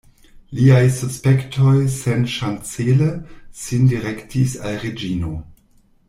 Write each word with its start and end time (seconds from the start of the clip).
Liaj 0.59 0.85
suspektoj 0.99 1.73
senŝancele 1.97 3.09
sin 3.65 3.85
direktis 3.95 4.57
al 4.71 4.79
Reĝino. 4.85 5.35